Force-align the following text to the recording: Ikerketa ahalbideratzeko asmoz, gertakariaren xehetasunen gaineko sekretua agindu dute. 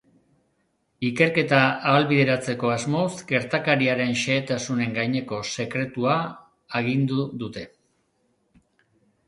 Ikerketa 1.09 1.59
ahalbideratzeko 1.89 2.71
asmoz, 2.77 3.11
gertakariaren 3.33 4.15
xehetasunen 4.23 4.97
gaineko 4.97 5.41
sekretua 5.59 6.19
agindu 6.83 7.23
dute. 7.45 7.69